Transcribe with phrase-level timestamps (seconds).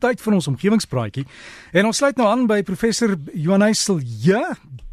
[0.00, 1.26] tyd vir ons omgewingspraatjie.
[1.72, 4.42] En ons sluit nou aan by professor Johannes Silje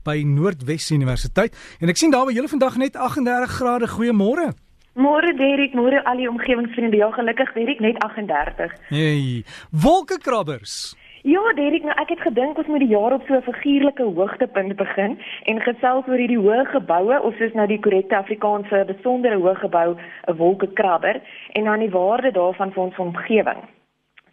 [0.07, 1.55] by Noordwes Universiteit.
[1.81, 3.91] En ek sien daar by julle vandag net 38 grade.
[3.95, 4.53] Goeiemôre.
[4.97, 6.97] Môre Derek, môre al die omgewingsvriende.
[6.97, 8.71] Ja, gelukkig Derek net 38.
[8.89, 10.95] Hey, wolkekrabbers.
[11.27, 14.75] Ja, Derek, nou ek het gedink ons moet die jaar op so 'n figuurlike hoogtepunt
[14.75, 19.55] begin en gesels oor hierdie hoë geboue of soos nou die korrekte Afrikaanse besondere hoë
[19.55, 21.21] gebou, 'n wolkekrabber
[21.53, 23.61] en dan die waarde daarvan vir ons omgewing.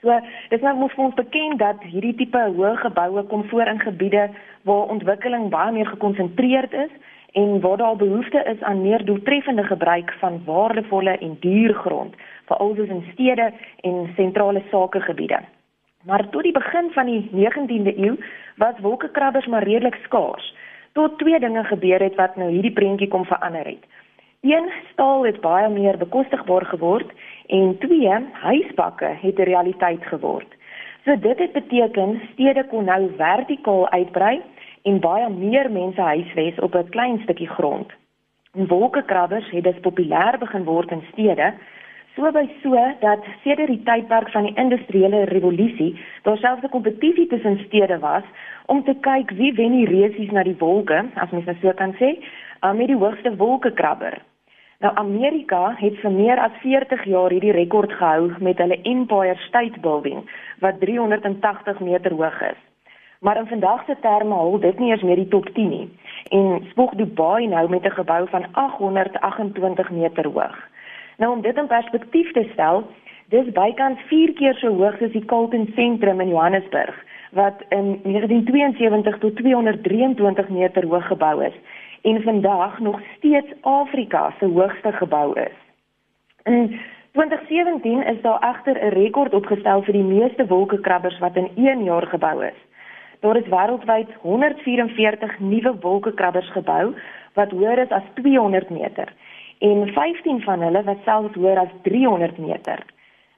[0.04, 0.12] So,
[0.52, 4.26] dis nou mos vir ons bekend dat hierdie tipe hoë geboue kom voor in gebiede
[4.68, 6.92] waar ontwikkeling baie meer gekonsentreerd is
[7.40, 12.14] en waar daar behoefte is aan meer doeltreffende gebruik van waardevolle en duur grond,
[12.50, 13.48] veral dus in stede
[13.80, 15.40] en sentrale sakegebiede.
[16.04, 18.14] Maar tot die begin van die 19de eeu
[18.60, 20.54] was wolkekrabbers maar redelik skaars.
[20.92, 23.88] Tot twee dinge gebeur het wat nou hierdie prentjie kom verander het.
[24.44, 27.12] Een, staal het baie meer bekostigbaar geword
[27.46, 30.54] en twee, huisbakke het 'n realiteit geword.
[31.04, 34.42] So dit het beteken stede kon nou vertikaal uitbrei
[34.82, 37.92] en baie meer mense huisves op 'n klein stukkie grond.
[38.54, 41.52] En wolkekrabbers het dus populêr begin word in stede,
[42.14, 47.26] so by so dat sedert die tydperk van die industriële revolusie daar selfs 'n kompetisie
[47.26, 48.22] tussen stede was
[48.66, 51.94] om te kyk wie wen die resies na die wolke, as mens nou so kan
[51.94, 52.18] sê,
[52.64, 54.22] uh, met die hoogste wolkekrabber.
[54.84, 59.80] Nou Amerika het vir meer as 40 jaar hierdie rekord gehou met hulle Empire State
[59.80, 60.18] Building
[60.60, 62.58] wat 380 meter hoog is.
[63.24, 65.86] Maar in vandag se terme hou dit nie eens meer die top 10 nie.
[66.36, 70.58] En spoeg Dubai nou met 'n gebou van 828 meter hoog.
[71.16, 72.84] Nou om dit in perspektief te stel,
[73.28, 79.18] dis bykans 4 keer so hoog as die Carlton Sentrum in Johannesburg wat in 1972
[79.18, 81.56] tot 223 meter hoog gebou is
[82.04, 85.56] en vandag nog steeds Afrika se hoogste gebou is.
[86.42, 86.80] In
[87.12, 92.06] 2017 is daar egter 'n rekord opgestel vir die meeste wolkekrabbers wat in 1 jaar
[92.06, 92.60] gebou is.
[93.20, 96.94] Daar is wêreldwyd 144 nuwe wolkekrabbers gebou
[97.34, 99.08] wat hoër is as 200 meter
[99.58, 102.84] en 15 van hulle wat selfs hoër as 300 meter.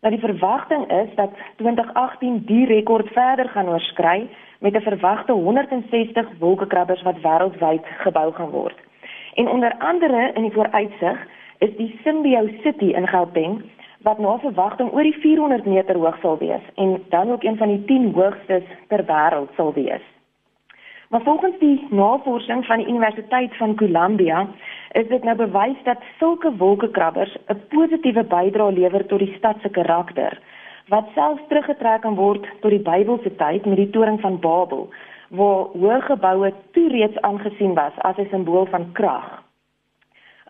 [0.00, 4.28] Nou die verwagting is dat 2018 die rekord verder gaan oorskry
[4.60, 8.78] met 'n verwagte 160 wolkekrabbers wat wêreldwyd gebou gaan word.
[9.34, 11.26] En onder andere in die vooruitsig
[11.58, 13.62] is die Symbio City in Gauteng
[14.00, 17.68] wat na verwagting oor die 400 meter hoog sal wees en dan ook een van
[17.68, 20.04] die 10 hoogstes ter wêreld sal wees.
[21.08, 24.46] Maar volgens die navorsing van die Universiteit van Columbia
[24.92, 29.68] is dit nou bewys dat sulke wolkekrabbers 'n positiewe bydrae lewer tot die stad se
[29.68, 30.38] karakter
[30.88, 34.88] wat selfs teruggetrek kan word tot die Bybelse tyd met die toring van Babel
[35.34, 39.42] waar hoë geboue toe reeds aangesien was as 'n simbool van krag.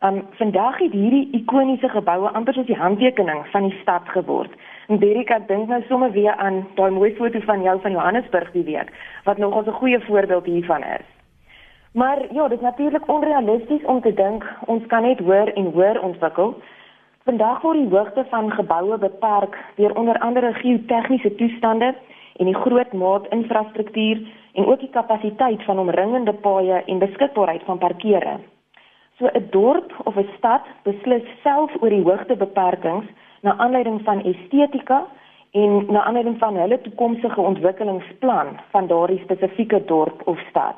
[0.05, 4.53] Um vandag het hierdie ikoniese geboue amper soos die handtekening van die stad geword.
[4.89, 8.65] En Derika dink nou sommer weer aan daai mooi foto van jou van Johannesburg die
[8.65, 8.93] week
[9.25, 11.07] wat nog 'n goeie voorbeeld hiervan is.
[11.93, 16.01] Maar ja, dit is natuurlik onrealisties om te dink ons kan net hoër en hoër
[16.03, 16.55] ontwikkel
[17.27, 21.89] Vandag word die hoogte van geboue beperk deur onder andere geotegniese toestande
[22.39, 24.21] en die groot maat infrastruktuur
[24.53, 28.37] en ook die kapasiteit van omringende paaie en beskikbaarheid van parkere.
[29.19, 33.07] So 'n dorp of 'n stad beslis self oor die hoogtebeperkings
[33.43, 35.07] na aanleiding van estetika
[35.51, 40.77] en na aanleiding van hulle toekomstige ontwikkelingsplan van daardie spesifieke dorp of stad.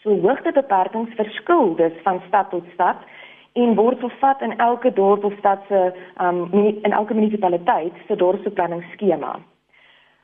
[0.00, 2.96] So hoogtebeperkings verskil dus van stad tot stad
[3.52, 9.38] en word vervat in elke dorp of stad se um in elke munisipaliteit se dorpsbeplanningsskema.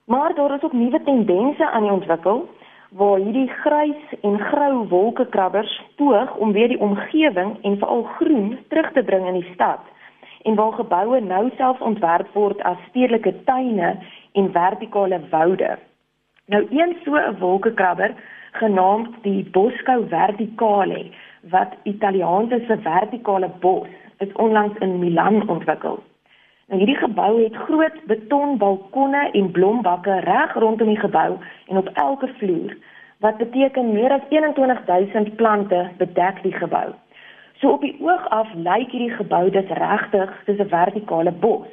[0.05, 2.49] Maar daar is ook nuwe tendense aan die ontwikkel
[2.91, 8.93] waar hierdie grys en grou wolkekrabbers poog om weer die omgewing en veral groen terug
[8.93, 9.81] te bring in die stad
[10.43, 13.99] en waar geboue nou selfs ontwerp word as stedelike tuine
[14.33, 15.79] en vertikale woude.
[16.47, 18.15] Nou een so 'n wolkekrabber
[18.59, 21.07] genaamd die Bosco Verticale
[21.51, 23.89] wat Italiaanse se vertikale bos
[24.19, 25.99] is onlangs in Milan ontwikkel.
[26.69, 32.29] Nou hierdie gebou het groot betonbalkonne en blombakke reg rondom die gebou en op elke
[32.39, 32.77] vloer
[33.25, 36.93] wat beteken meer as 21000 plante bedek die gebou.
[37.59, 41.71] So op die oog af lyk hierdie gebou dis regtig soos 'n vertikale bos.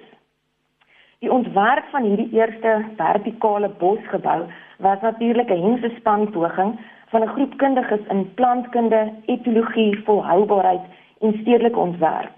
[1.26, 4.44] Die ontwerp van hierdie eerste vertikale bosgebou
[4.86, 6.80] was natuurlik 'n hensespan poging
[7.12, 10.82] van 'n groep kundiges in plantkunde, etologie, volhoubaarheid
[11.22, 12.36] en stedelike ontwerp.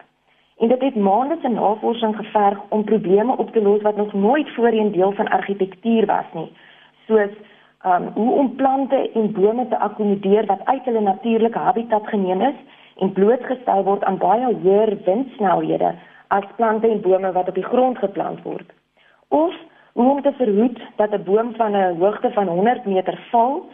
[0.58, 4.50] En dit het maande se navorsing geverg om probleme op te los wat nog nooit
[4.56, 6.52] voorheen deel van argitektuur was nie,
[7.08, 7.34] soos
[7.86, 12.60] um hoe om plante en bome te akkommodeer wat uit hulle natuurlike habitat geneem is
[12.96, 15.94] en blootgestel word aan baie hoër windsnelhede
[16.28, 18.77] as plante en bome wat op die grond geplant word.
[19.28, 19.54] Of
[19.94, 23.70] hoe om te verhoed dat 'n boom van 'n hoogte van 100 meter val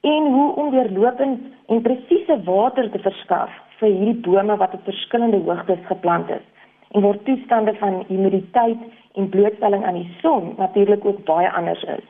[0.00, 5.40] en hoe om deurlopend en presiese water te verskaf vir hierdie bome wat op verskillende
[5.46, 6.46] hoogtes geplant is
[6.90, 8.78] en waar toestande van humiditeit
[9.14, 12.04] en blootstelling aan die son natuurlik ook baie anders is.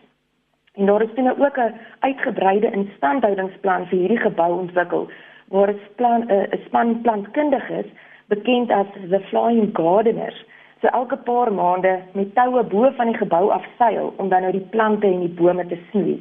[0.75, 5.08] En daar is dan ook 'n uitgebreide instandhoudingsplan vir hierdie gebou ontwikkel
[5.49, 7.87] waar 'n plan 'n span plantkundiges
[8.29, 10.44] bekend as the flying gardeners
[10.84, 14.66] so elke paar maande met toue bo van die gebou afseil om dan nou die
[14.72, 16.16] plante en die bome te snoei.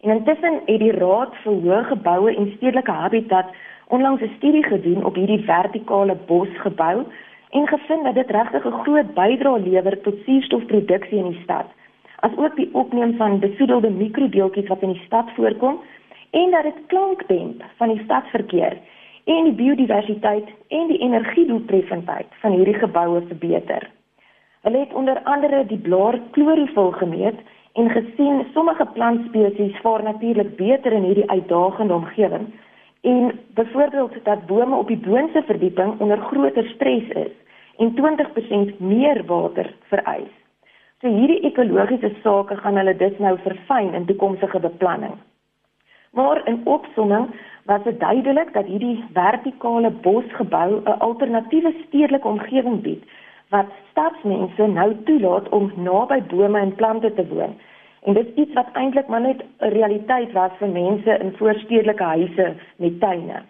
[0.00, 3.50] En intussen het die Raad vir Hoë Geboue en Stedelike Habitat
[3.92, 7.04] onlangs 'n studie gedoen op hierdie vertikale bosgebou
[7.50, 11.66] en gevind dat dit regtig 'n groot bydrae lewer tot suurstofproduksie in die stad,
[12.20, 15.80] asook die opneem van besoedelde mikrodeeltjies wat in die stad voorkom
[16.30, 18.76] en dat dit klankdemp van die stadverkeer
[19.30, 23.86] en die biodiversiteit en die energiedoeltreffendheid van hierdie geboue verbeter.
[24.66, 27.38] Hulle het onder andere die blaar klorofil gemeet
[27.72, 32.50] en gesien sommige plantspesies vaar natuurlik beter in hierdie uitdagende omgewing
[33.00, 37.32] en byvoorbeeld dat bome op die boonste verdieping onder groter stres is
[37.76, 37.94] en
[38.74, 40.34] 20% meer water vereis.
[41.00, 45.14] So hierdie ekologiese sake gaan hulle dus nou verfyn in toekomstige beplanning.
[46.10, 47.26] Maar in opsomming
[47.64, 53.04] was dit duidelik dat hierdie vertikale bosgebou 'n alternatiewe stedelike omgewing bied
[53.50, 57.54] wat stadsmense nou toelaat om naby bome en plante te woon.
[58.02, 62.02] En dit is iets wat eintlik maar net 'n realiteit was vir mense in voorstedelike
[62.02, 63.42] huise met tuine.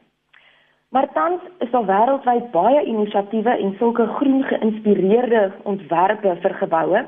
[0.91, 7.05] Maar tans is daar wêreldwyd baie inisiatiewe en sulke groen geïnspireerde ontwerpe vir geboue.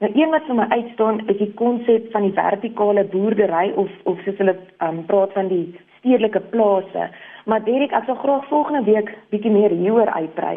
[0.00, 4.20] Nou een wat vir my uitstaan is die konsep van die vertikale boerdery of of
[4.24, 4.54] soos hulle
[4.86, 5.64] um, praat van die
[5.98, 7.08] stedelike plase.
[7.44, 10.54] Maar Derek, ek sal graag volgende week bietjie meer hieroor uitbrei.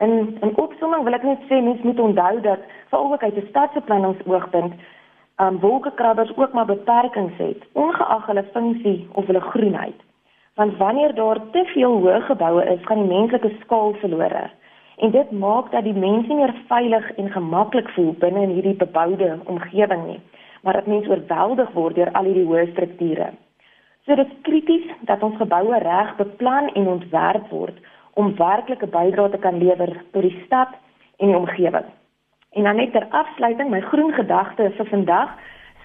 [0.00, 3.46] In 'n opsomming wil ek net sê mense moet onthou dat veral ook uit 'n
[3.50, 4.72] stadsplanningsoogpunt
[5.42, 10.00] um, wolkekrabbers ook maar beperkings het, ongeag hulle funksie of hulle groenheid.
[10.54, 14.50] Want wanneer daar te veel hoë geboue is, gaan die menslike skaal verlore.
[14.96, 18.76] En dit maak dat die mense nie meer veilig en gemaklik voel binne in hierdie
[18.76, 20.20] beboude omgewing nie,
[20.62, 23.30] maar dat mense oorweldig word deur al hierdie hoë strukture.
[24.04, 27.78] So dit is krities dat ons geboue reg beplan en ontwerp word
[28.20, 30.74] om werklike bydrae te kan lewer tot die stad
[31.18, 31.86] en die omgewing.
[32.52, 35.30] En dan net ter afsluiting, my groen gedagte vir vandag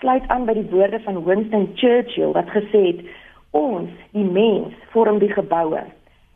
[0.01, 3.05] sluit aan by die woorde van Winston Churchill wat gesê het:
[3.51, 5.85] "Ons, die mens, vorm die geboue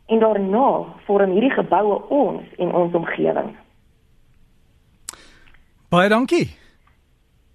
[0.06, 3.56] en daarna vorm hierdie geboue ons en ons omgewing."
[5.92, 6.48] Baie dankie.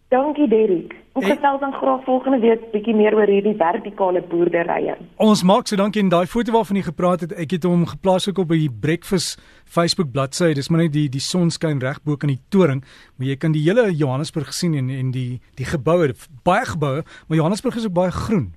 [0.08, 0.94] Dankie Derek.
[1.18, 4.94] Ons gesels dan graag volgende week bietjie meer oor hierdie vertikale boerderye.
[5.24, 8.30] Ons maak so dankie en daai foto waarvan jy gepraat het, ek het hom geplaas
[8.30, 10.54] ook op by die Breakfast Facebook bladsy.
[10.56, 12.84] Dis maar net die die son skyn reg bo kan die toring,
[13.18, 16.14] maar jy kan die hele Johannesburg sien en en die die geboue,
[16.46, 18.52] baie geboue, maar Johannesburg is ook baie groen.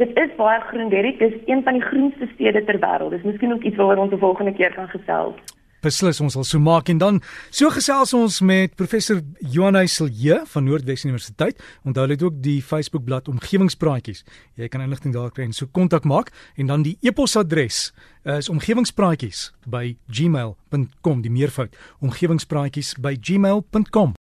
[0.00, 1.18] Dit is baie groen, Derek.
[1.18, 3.10] Dis een van die groenste stede ter wêreld.
[3.10, 5.36] Dis miskien ook iets waaroor ons 'n volgende keer kan gesels
[5.84, 7.20] beslis ons sal so maak en dan
[7.50, 11.60] so gesels ons met professor Johanay Silje van Noordwes Universiteit.
[11.88, 14.24] Onthou net ook die Facebook bladsy omgewingspraatjies.
[14.60, 17.90] Jy kan inligting daar kry en so kontak maak en dan die e-posadres
[18.28, 24.14] is omgewingspraatjies by gmail.com die meervoud omgewingspraatjies by gmail.com